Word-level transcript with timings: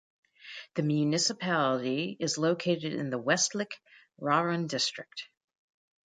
The 0.73 0.81
municipality 0.81 2.17
is 2.19 2.39
located 2.39 2.91
in 2.93 3.11
the 3.11 3.21
Westlich 3.21 3.69
Raron 4.19 4.67
district. 4.67 5.27